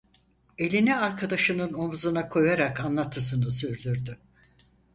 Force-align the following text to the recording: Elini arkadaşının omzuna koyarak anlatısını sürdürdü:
Elini 0.57 0.95
arkadaşının 0.95 1.73
omzuna 1.73 2.29
koyarak 2.29 2.79
anlatısını 2.79 3.51
sürdürdü: 3.51 4.17